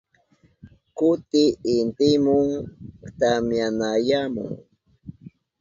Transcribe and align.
Kuti 0.97 1.41
intimun 1.75 2.45
tamyanayamun. 3.19 4.51